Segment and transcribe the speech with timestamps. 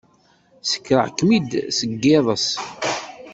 [0.61, 2.47] Ssekreɣ-kem-id seg yiḍes?